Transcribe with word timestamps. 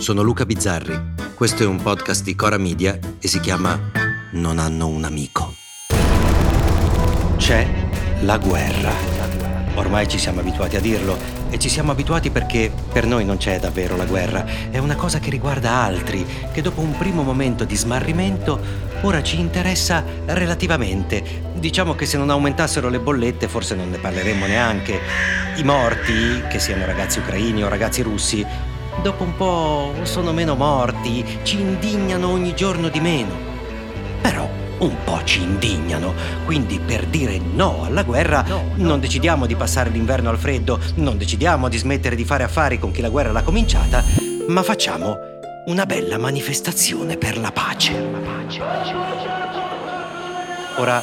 sono 0.00 0.22
Luca 0.22 0.46
Bizzarri. 0.46 0.98
Questo 1.34 1.62
è 1.62 1.66
un 1.66 1.82
podcast 1.82 2.24
di 2.24 2.34
Cora 2.34 2.56
Media 2.56 2.98
e 3.20 3.28
si 3.28 3.38
chiama 3.38 3.78
Non 4.32 4.58
hanno 4.58 4.86
un 4.88 5.04
amico. 5.04 5.54
C'è 7.36 7.68
la 8.22 8.38
guerra. 8.38 8.92
Ormai 9.74 10.08
ci 10.08 10.18
siamo 10.18 10.40
abituati 10.40 10.76
a 10.76 10.80
dirlo 10.80 11.18
e 11.50 11.58
ci 11.58 11.68
siamo 11.68 11.92
abituati 11.92 12.30
perché 12.30 12.72
per 12.90 13.04
noi 13.04 13.26
non 13.26 13.36
c'è 13.36 13.60
davvero 13.60 13.96
la 13.96 14.04
guerra, 14.04 14.44
è 14.70 14.78
una 14.78 14.94
cosa 14.94 15.18
che 15.18 15.30
riguarda 15.30 15.70
altri, 15.70 16.26
che 16.52 16.62
dopo 16.62 16.80
un 16.80 16.96
primo 16.96 17.22
momento 17.22 17.64
di 17.64 17.76
smarrimento 17.76 18.58
ora 19.02 19.22
ci 19.22 19.38
interessa 19.38 20.02
relativamente. 20.26 21.22
Diciamo 21.54 21.94
che 21.94 22.06
se 22.06 22.16
non 22.16 22.30
aumentassero 22.30 22.88
le 22.88 23.00
bollette 23.00 23.48
forse 23.48 23.74
non 23.74 23.90
ne 23.90 23.98
parleremmo 23.98 24.46
neanche. 24.46 24.98
I 25.56 25.62
morti, 25.62 26.42
che 26.48 26.58
siano 26.58 26.86
ragazzi 26.86 27.18
ucraini 27.18 27.62
o 27.62 27.68
ragazzi 27.68 28.02
russi, 28.02 28.46
dopo 29.02 29.24
un 29.24 29.36
po' 29.36 29.92
sono 30.02 30.32
meno 30.32 30.54
morti, 30.54 31.24
ci 31.42 31.60
indignano 31.60 32.28
ogni 32.28 32.54
giorno 32.54 32.88
di 32.88 33.00
meno. 33.00 33.48
Però 34.20 34.48
un 34.78 34.96
po' 35.04 35.22
ci 35.24 35.42
indignano, 35.42 36.14
quindi 36.44 36.78
per 36.78 37.06
dire 37.06 37.38
no 37.38 37.84
alla 37.84 38.02
guerra 38.02 38.44
no, 38.46 38.62
no. 38.74 38.86
non 38.86 39.00
decidiamo 39.00 39.46
di 39.46 39.54
passare 39.54 39.90
l'inverno 39.90 40.30
al 40.30 40.38
freddo, 40.38 40.78
non 40.96 41.18
decidiamo 41.18 41.68
di 41.68 41.76
smettere 41.76 42.16
di 42.16 42.24
fare 42.24 42.44
affari 42.44 42.78
con 42.78 42.90
chi 42.90 43.00
la 43.00 43.10
guerra 43.10 43.32
l'ha 43.32 43.42
cominciata, 43.42 44.02
ma 44.48 44.62
facciamo 44.62 45.18
una 45.66 45.86
bella 45.86 46.18
manifestazione 46.18 47.16
per 47.16 47.38
la 47.38 47.52
pace. 47.52 49.59
Ora, 50.76 51.02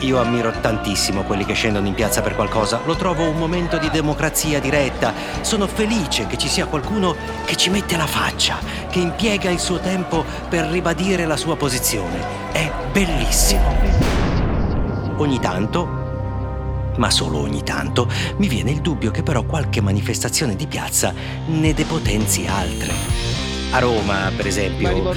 io 0.00 0.20
ammiro 0.20 0.52
tantissimo 0.60 1.22
quelli 1.22 1.44
che 1.44 1.54
scendono 1.54 1.86
in 1.86 1.94
piazza 1.94 2.20
per 2.20 2.34
qualcosa, 2.34 2.80
lo 2.84 2.94
trovo 2.94 3.28
un 3.28 3.36
momento 3.36 3.78
di 3.78 3.88
democrazia 3.90 4.60
diretta. 4.60 5.14
Sono 5.40 5.66
felice 5.66 6.26
che 6.26 6.36
ci 6.36 6.48
sia 6.48 6.66
qualcuno 6.66 7.14
che 7.44 7.56
ci 7.56 7.70
mette 7.70 7.96
la 7.96 8.06
faccia, 8.06 8.58
che 8.90 8.98
impiega 8.98 9.50
il 9.50 9.58
suo 9.58 9.78
tempo 9.78 10.24
per 10.48 10.66
ribadire 10.66 11.24
la 11.24 11.36
sua 11.36 11.56
posizione. 11.56 12.52
È 12.52 12.70
bellissimo. 12.92 14.12
Ogni 15.16 15.38
tanto, 15.38 16.92
ma 16.96 17.10
solo 17.10 17.38
ogni 17.38 17.62
tanto, 17.62 18.10
mi 18.36 18.48
viene 18.48 18.72
il 18.72 18.80
dubbio 18.80 19.10
che 19.10 19.22
però 19.22 19.44
qualche 19.44 19.80
manifestazione 19.80 20.56
di 20.56 20.66
piazza 20.66 21.14
ne 21.46 21.72
depotenzi 21.72 22.46
altre. 22.46 23.53
A 23.74 23.80
Roma, 23.80 24.30
per 24.36 24.46
esempio, 24.46 25.12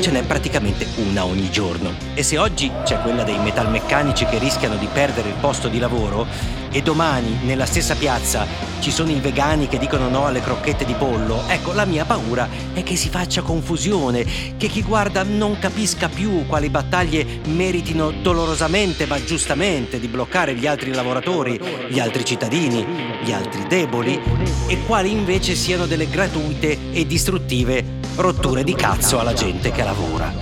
ce 0.00 0.10
n'è 0.10 0.22
praticamente 0.24 0.86
una 0.96 1.24
ogni 1.24 1.50
giorno. 1.50 1.94
E 2.12 2.22
se 2.22 2.36
oggi 2.36 2.70
c'è 2.84 3.00
quella 3.00 3.22
dei 3.22 3.38
metalmeccanici 3.38 4.26
che 4.26 4.36
rischiano 4.36 4.76
di 4.76 4.86
perdere 4.92 5.30
il 5.30 5.36
posto 5.40 5.68
di 5.68 5.78
lavoro, 5.78 6.26
e 6.70 6.82
domani 6.82 7.38
nella 7.42 7.66
stessa 7.66 7.94
piazza 7.94 8.46
ci 8.80 8.90
sono 8.90 9.10
i 9.10 9.20
vegani 9.20 9.68
che 9.68 9.78
dicono 9.78 10.08
no 10.08 10.26
alle 10.26 10.40
crocchette 10.40 10.84
di 10.84 10.94
pollo, 10.94 11.42
ecco, 11.48 11.72
la 11.72 11.84
mia 11.84 12.04
paura 12.04 12.48
è 12.72 12.82
che 12.82 12.96
si 12.96 13.08
faccia 13.08 13.42
confusione, 13.42 14.24
che 14.56 14.68
chi 14.68 14.82
guarda 14.82 15.22
non 15.22 15.58
capisca 15.58 16.08
più 16.08 16.46
quali 16.46 16.70
battaglie 16.70 17.40
meritino 17.46 18.10
dolorosamente 18.10 19.06
ma 19.06 19.22
giustamente 19.22 20.00
di 20.00 20.08
bloccare 20.08 20.54
gli 20.54 20.66
altri 20.66 20.92
lavoratori, 20.92 21.60
gli 21.88 22.00
altri 22.00 22.24
cittadini, 22.24 22.84
gli 23.22 23.32
altri 23.32 23.66
deboli, 23.66 24.18
e 24.66 24.78
quali 24.86 25.10
invece 25.10 25.54
siano 25.54 25.86
delle 25.86 26.08
gratuite 26.08 26.92
e 26.92 27.06
distruttive 27.06 27.98
rotture 28.16 28.64
di 28.64 28.74
cazzo 28.74 29.18
alla 29.18 29.32
gente 29.32 29.70
che 29.70 29.82
lavora. 29.82 30.32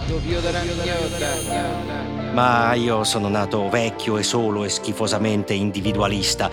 Ma 2.39 2.72
io 2.75 3.03
sono 3.03 3.28
nato 3.28 3.69
vecchio 3.69 4.17
e 4.17 4.22
solo 4.22 4.62
e 4.62 4.69
schifosamente 4.69 5.55
individualista. 5.55 6.48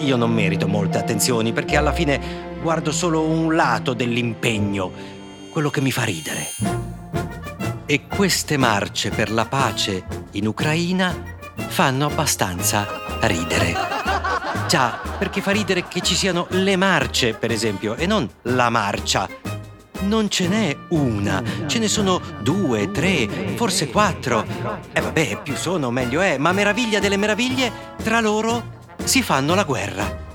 Io 0.00 0.16
non 0.16 0.30
merito 0.30 0.68
molte 0.68 0.98
attenzioni 0.98 1.54
perché 1.54 1.78
alla 1.78 1.94
fine 1.94 2.58
guardo 2.60 2.92
solo 2.92 3.22
un 3.22 3.56
lato 3.56 3.94
dell'impegno, 3.94 4.92
quello 5.48 5.70
che 5.70 5.80
mi 5.80 5.92
fa 5.92 6.02
ridere. 6.02 6.46
E 7.86 8.06
queste 8.06 8.58
marce 8.58 9.08
per 9.08 9.30
la 9.32 9.46
pace 9.46 10.04
in 10.32 10.46
Ucraina 10.46 11.38
fanno 11.68 12.04
abbastanza 12.04 12.86
ridere. 13.22 13.74
Già, 14.68 15.00
perché 15.18 15.40
fa 15.40 15.52
ridere 15.52 15.88
che 15.88 16.02
ci 16.02 16.16
siano 16.16 16.48
le 16.50 16.76
marce, 16.76 17.32
per 17.32 17.50
esempio, 17.50 17.94
e 17.94 18.04
non 18.04 18.28
la 18.42 18.68
marcia 18.68 19.49
non 20.02 20.28
ce 20.28 20.48
n'è 20.48 20.76
una, 20.88 21.42
ce 21.66 21.78
ne 21.78 21.88
sono 21.88 22.20
due, 22.40 22.90
tre, 22.90 23.28
forse 23.56 23.88
quattro. 23.88 24.44
E 24.44 24.98
eh 24.98 25.00
vabbè, 25.00 25.40
più 25.42 25.54
sono 25.56 25.90
meglio 25.90 26.20
è, 26.20 26.38
ma 26.38 26.52
meraviglia 26.52 26.98
delle 26.98 27.16
meraviglie, 27.16 27.72
tra 28.02 28.20
loro 28.20 28.78
si 29.04 29.22
fanno 29.22 29.54
la 29.54 29.64
guerra. 29.64 30.28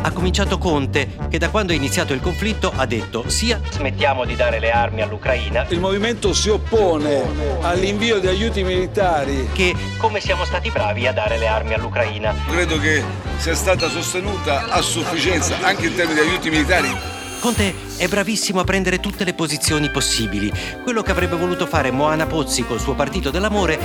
Ha 0.00 0.12
cominciato 0.12 0.58
Conte, 0.58 1.16
che 1.28 1.38
da 1.38 1.50
quando 1.50 1.72
è 1.72 1.76
iniziato 1.76 2.14
il 2.14 2.20
conflitto 2.20 2.72
ha 2.74 2.86
detto 2.86 3.28
sia 3.28 3.60
smettiamo 3.68 4.24
di 4.24 4.36
dare 4.36 4.60
le 4.60 4.70
armi 4.70 5.02
all'Ucraina. 5.02 5.66
Il 5.68 5.80
movimento 5.80 6.32
si 6.32 6.48
oppone 6.48 7.24
all'invio 7.62 8.18
di 8.18 8.28
aiuti 8.28 8.62
militari. 8.62 9.48
Che 9.52 9.74
come 9.98 10.20
siamo 10.20 10.44
stati 10.44 10.70
bravi 10.70 11.06
a 11.06 11.12
dare 11.12 11.36
le 11.36 11.48
armi 11.48 11.74
all'Ucraina. 11.74 12.34
Credo 12.46 12.78
che 12.78 13.02
sia 13.36 13.54
stata 13.54 13.88
sostenuta 13.88 14.68
a 14.68 14.80
sufficienza 14.80 15.56
anche 15.62 15.88
in 15.88 15.94
termini 15.94 16.20
di 16.20 16.28
aiuti 16.28 16.48
militari 16.48 17.16
Conte 17.40 17.72
è 17.96 18.08
bravissimo 18.08 18.58
a 18.58 18.64
prendere 18.64 18.98
tutte 18.98 19.22
le 19.22 19.32
posizioni 19.32 19.90
possibili. 19.90 20.52
Quello 20.82 21.02
che 21.02 21.12
avrebbe 21.12 21.36
voluto 21.36 21.66
fare 21.66 21.92
Moana 21.92 22.26
Pozzi 22.26 22.64
col 22.66 22.80
suo 22.80 22.94
partito 22.94 23.30
dell'amore 23.30 23.78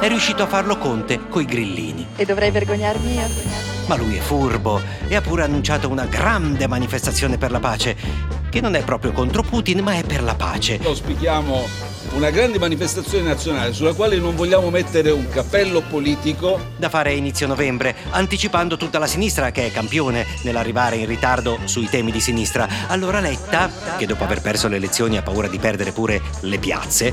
è 0.00 0.08
riuscito 0.08 0.42
a 0.42 0.46
farlo 0.46 0.78
Conte 0.78 1.28
coi 1.28 1.44
grillini. 1.44 2.06
E 2.16 2.24
dovrei 2.24 2.50
vergognarmi 2.50 3.14
io? 3.14 3.28
Ma 3.86 3.96
lui 3.96 4.16
è 4.16 4.20
furbo 4.20 4.80
e 5.08 5.14
ha 5.14 5.20
pure 5.20 5.42
annunciato 5.42 5.90
una 5.90 6.06
grande 6.06 6.66
manifestazione 6.66 7.36
per 7.36 7.50
la 7.50 7.60
pace, 7.60 7.96
che 8.56 8.62
non 8.62 8.74
è 8.74 8.82
proprio 8.82 9.12
contro 9.12 9.42
Putin, 9.42 9.80
ma 9.80 9.96
è 9.96 10.02
per 10.02 10.22
la 10.22 10.34
pace. 10.34 10.80
Auspichiamo 10.82 11.68
una 12.14 12.30
grande 12.30 12.58
manifestazione 12.58 13.28
nazionale 13.28 13.74
sulla 13.74 13.92
quale 13.92 14.16
non 14.16 14.34
vogliamo 14.34 14.70
mettere 14.70 15.10
un 15.10 15.28
cappello 15.28 15.82
politico. 15.82 16.58
Da 16.78 16.88
fare 16.88 17.10
a 17.10 17.12
inizio 17.12 17.46
novembre, 17.46 17.94
anticipando 18.12 18.78
tutta 18.78 18.98
la 18.98 19.06
sinistra 19.06 19.50
che 19.50 19.66
è 19.66 19.70
campione 19.70 20.24
nell'arrivare 20.44 20.96
in 20.96 21.04
ritardo 21.04 21.58
sui 21.64 21.86
temi 21.90 22.10
di 22.10 22.20
sinistra. 22.20 22.66
Allora 22.86 23.20
Letta, 23.20 23.70
che 23.98 24.06
dopo 24.06 24.24
aver 24.24 24.40
perso 24.40 24.68
le 24.68 24.76
elezioni 24.76 25.18
ha 25.18 25.22
paura 25.22 25.48
di 25.48 25.58
perdere 25.58 25.92
pure 25.92 26.22
le 26.40 26.56
piazze, 26.56 27.12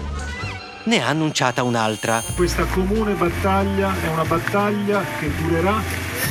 ne 0.83 1.03
ha 1.03 1.09
annunciata 1.09 1.61
un'altra. 1.63 2.23
Questa 2.37 2.63
comune 2.67 3.15
battaglia 3.15 3.93
è 4.01 4.07
una 4.07 4.23
battaglia 4.23 5.03
che 5.19 5.29
durerà 5.41 5.81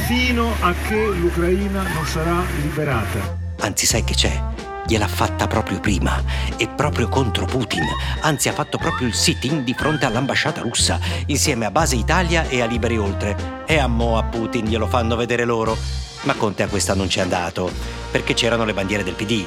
fino 0.07 0.55
a 0.61 0.73
che 0.89 1.05
l'Ucraina 1.05 1.83
non 1.83 2.07
sarà 2.07 2.43
liberata. 2.63 3.41
Anzi, 3.59 3.85
sai 3.85 4.05
che 4.05 4.15
c'è? 4.15 4.52
Gliel'ha 4.93 5.09
fatta 5.09 5.47
proprio 5.47 5.81
prima 5.81 6.23
e 6.59 6.69
proprio 6.69 7.09
contro 7.09 7.47
Putin. 7.47 7.83
Anzi, 8.21 8.51
ha 8.51 8.53
fatto 8.53 8.77
proprio 8.77 9.07
il 9.07 9.15
sit-in 9.15 9.65
di 9.65 9.73
fronte 9.73 10.05
all'ambasciata 10.05 10.61
russa, 10.61 11.01
insieme 11.27 11.65
a 11.65 11.71
Base 11.71 11.97
Italia 11.97 12.47
e 12.47 12.61
a 12.61 12.67
Liberi 12.67 12.99
Oltre. 12.99 13.65
E 13.67 13.79
a 13.79 13.87
Mo 13.87 14.19
a 14.19 14.25
Putin 14.25 14.67
glielo 14.67 14.87
fanno 14.87 15.17
vedere 15.17 15.45
loro. 15.45 15.77
Ma 16.25 16.35
Conte 16.35 16.63
a 16.63 16.69
questa 16.69 16.95
non 16.95 17.07
c'è 17.07 17.23
andato, 17.23 17.73
perché 18.11 18.35
c'erano 18.35 18.65
le 18.65 18.75
bandiere 18.75 19.03
del 19.03 19.15
PD. 19.15 19.45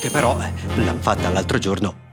Che 0.00 0.10
però 0.10 0.36
l'han 0.36 0.98
fatta 1.00 1.30
l'altro 1.30 1.58
giorno 1.58 2.03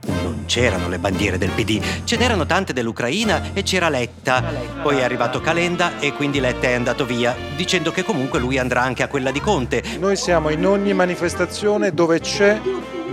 non 0.42 0.46
c'erano 0.46 0.88
le 0.88 0.98
bandiere 0.98 1.38
del 1.38 1.50
PD, 1.50 1.80
ce 2.04 2.16
n'erano 2.16 2.46
tante 2.46 2.72
dell'Ucraina 2.72 3.50
e 3.52 3.62
c'era 3.62 3.88
Letta. 3.88 4.42
Poi 4.82 4.98
è 4.98 5.02
arrivato 5.02 5.40
Calenda 5.40 6.00
e 6.00 6.12
quindi 6.12 6.40
Letta 6.40 6.66
è 6.66 6.72
andato 6.72 7.06
via, 7.06 7.34
dicendo 7.54 7.92
che 7.92 8.02
comunque 8.02 8.40
lui 8.40 8.58
andrà 8.58 8.82
anche 8.82 9.02
a 9.02 9.08
quella 9.08 9.30
di 9.30 9.40
Conte. 9.40 9.82
Noi 9.98 10.16
siamo 10.16 10.50
in 10.50 10.66
ogni 10.66 10.92
manifestazione 10.94 11.92
dove 11.92 12.20
c'è 12.20 12.60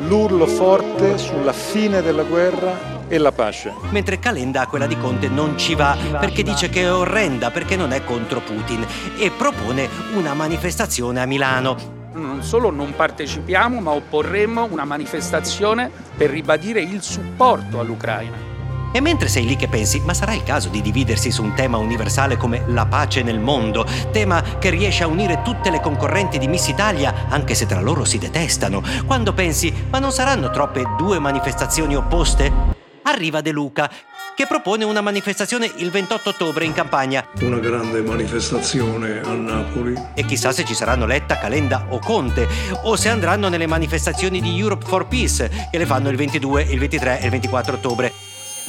l'urlo 0.08 0.48
forte 0.48 1.18
sulla 1.18 1.54
fine 1.54 2.02
della 2.02 2.24
guerra 2.24 2.98
e 3.08 3.18
la 3.18 3.32
pace. 3.32 3.74
Mentre 3.90 4.18
Calenda 4.18 4.62
a 4.62 4.68
quella 4.68 4.88
di 4.88 4.98
Conte 4.98 5.28
non 5.28 5.58
ci 5.58 5.76
va 5.76 5.96
perché 6.20 6.42
dice 6.42 6.70
che 6.70 6.82
è 6.82 6.92
orrenda 6.92 7.52
perché 7.52 7.76
non 7.76 7.92
è 7.92 8.04
contro 8.04 8.40
Putin 8.40 8.86
e 9.18 9.30
propone 9.32 9.88
una 10.16 10.34
manifestazione 10.34 11.22
a 11.22 11.26
Milano 11.26 11.98
non 12.14 12.44
solo 12.44 12.72
non 12.72 12.94
partecipiamo, 12.96 13.80
ma 13.80 13.92
opporremmo 13.92 14.68
una 14.70 14.86
manifestazione 14.86 15.92
per 16.16 16.30
ribadire 16.30 16.82
il 16.82 17.02
supporto 17.02 17.80
all'Ucraina. 17.80 18.48
E 18.92 19.02
mentre 19.02 19.28
sei 19.28 19.46
lì 19.46 19.56
che 19.56 19.68
pensi, 19.68 20.00
ma 20.00 20.16
sarà 20.16 20.34
il 20.34 20.44
caso 20.44 20.70
di 20.70 20.82
dividersi 20.82 21.30
su 21.30 21.44
un 21.44 21.54
tema 21.54 21.78
universale 21.78 22.38
come 22.38 22.64
la 22.68 22.88
pace 22.88 23.22
nel 23.22 23.40
mondo, 23.40 23.86
tema 24.12 24.42
che 24.58 24.72
riesce 24.72 25.04
a 25.04 25.08
unire 25.08 25.42
tutte 25.44 25.70
le 25.70 25.80
concorrenti 25.80 26.40
di 26.40 26.48
Miss 26.48 26.68
Italia, 26.68 27.28
anche 27.30 27.54
se 27.54 27.68
tra 27.68 27.82
loro 27.82 28.04
si 28.04 28.18
detestano, 28.18 28.82
quando 29.06 29.34
pensi, 29.34 29.72
ma 29.92 30.00
non 30.00 30.12
saranno 30.12 30.50
troppe 30.50 30.84
due 30.98 31.20
manifestazioni 31.20 31.96
opposte? 31.96 32.78
arriva 33.10 33.42
De 33.42 33.52
Luca, 33.52 33.90
che 34.40 34.48
propone 34.48 34.86
una 34.86 35.02
manifestazione 35.02 35.70
il 35.76 35.92
28 35.92 36.30
ottobre 36.30 36.64
in 36.64 36.72
campagna. 36.72 37.28
Una 37.42 37.60
grande 37.60 38.02
manifestazione 38.02 39.20
a 39.20 39.34
Napoli. 39.34 39.94
E 40.14 40.24
chissà 40.24 40.54
se 40.54 40.64
ci 40.64 40.74
saranno 40.74 41.06
Letta, 41.06 41.38
Calenda 41.38 41.88
o 41.90 42.00
Conte, 42.00 42.48
o 42.84 42.96
se 42.96 43.10
andranno 43.10 43.50
nelle 43.50 43.68
manifestazioni 43.68 44.40
di 44.40 44.58
Europe 44.58 44.86
for 44.86 45.08
Peace, 45.08 45.68
che 45.70 45.78
le 45.78 45.86
fanno 45.86 46.08
il 46.08 46.16
22, 46.16 46.62
il 46.62 46.80
23 46.80 47.20
e 47.20 47.26
il 47.26 47.32
24 47.32 47.76
ottobre. 47.76 48.14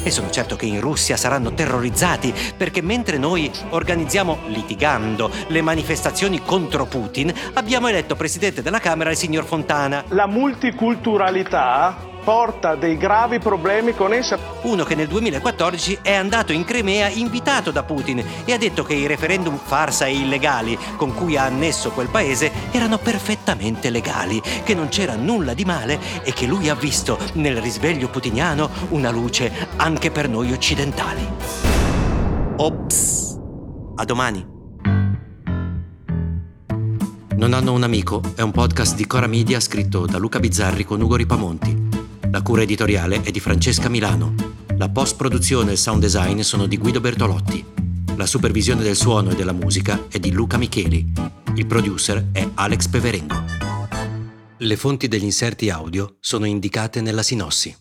E 0.03 0.11
sono 0.11 0.29
certo 0.31 0.57
che 0.57 0.67
in 0.67 0.81
Russia 0.81 1.17
saranno 1.17 1.55
terrorizzati 1.55 2.35
perché 2.57 2.83
mentre 2.83 3.17
noi 3.17 3.49
organizziamo, 3.69 4.47
litigando, 4.47 5.31
le 5.47 5.63
manifestazioni 5.63 6.43
contro 6.43 6.87
Putin, 6.87 7.33
abbiamo 7.53 7.87
eletto 7.87 8.17
presidente 8.17 8.61
della 8.61 8.81
Camera 8.81 9.11
il 9.11 9.17
signor 9.17 9.45
Fontana. 9.45 10.03
La 10.09 10.27
multiculturalità 10.27 12.10
porta 12.23 12.75
dei 12.75 12.97
gravi 12.97 13.39
problemi 13.39 13.95
con 13.95 14.13
essa. 14.13 14.39
Uno 14.63 14.85
che 14.85 14.95
nel 14.95 15.09
2014 15.09 15.99
è 16.03 16.15
andato 16.15 16.53
in 16.53 16.65
Crimea 16.65 17.09
invitato 17.09 17.71
da 17.71 17.83
Putin 17.83 18.25
e 18.45 18.53
ha 18.53 18.59
detto 18.59 18.85
che 18.85 18.95
i 18.95 19.07
referendum 19.07 19.59
farsa 19.59 20.07
e 20.07 20.15
illegali 20.15 20.79
con 20.97 21.15
cui 21.15 21.37
ha 21.37 21.45
annesso 21.45 21.91
quel 21.91 22.09
paese 22.09 22.53
erano 22.71 22.99
perfettamente 22.99 23.91
legali, 23.91 24.41
che 24.63 24.75
non 24.75 24.89
c'era 24.89 25.15
nulla 25.15 25.55
di 25.55 25.65
male 25.65 25.99
e 26.23 26.33
che 26.33 26.47
lui 26.47 26.69
ha 26.69 26.75
visto 26.75 27.19
nel 27.35 27.61
risveglio 27.61 28.09
putiniano 28.09 28.71
una 28.91 29.11
luce 29.11 29.69
anche 29.77 30.11
per 30.11 30.29
noi 30.29 30.53
occidentali. 30.53 31.27
Ops! 32.57 33.39
A 33.97 34.05
domani! 34.05 34.59
Non 37.41 37.55
hanno 37.55 37.73
un 37.73 37.83
amico 37.83 38.21
è 38.35 38.43
un 38.43 38.51
podcast 38.51 38.95
di 38.97 39.07
Cora 39.07 39.27
Media 39.27 39.61
scritto 39.61 40.05
da 40.05 40.19
Luca 40.19 40.39
Bizzarri 40.39 40.85
con 40.85 41.01
Ugo 41.01 41.17
Ripamonti. 41.17 41.90
La 42.31 42.43
cura 42.43 42.63
editoriale 42.63 43.23
è 43.23 43.33
di 43.33 43.41
Francesca 43.41 43.89
Milano. 43.89 44.35
La 44.77 44.89
post-produzione 44.89 45.71
e 45.71 45.73
il 45.73 45.79
sound 45.79 46.01
design 46.01 46.41
sono 46.43 46.67
di 46.67 46.79
Guido 46.79 47.01
Bertolotti. 47.01 47.65
La 48.15 48.25
supervisione 48.25 48.85
del 48.85 48.95
suono 48.95 49.31
e 49.31 49.35
della 49.35 49.53
musica 49.53 50.07
è 50.09 50.21
di 50.21 50.31
Luca 50.31 50.57
Micheli. 50.57 51.13
Il 51.57 51.67
producer 51.67 52.29
è 52.31 52.49
Alex 52.55 52.87
Peverengo. 52.87 53.35
Le 54.59 54.77
fonti 54.77 55.09
degli 55.09 55.25
inserti 55.25 55.71
audio 55.71 56.19
sono 56.21 56.45
indicate 56.45 57.01
nella 57.01 57.25
sinossi. 57.25 57.77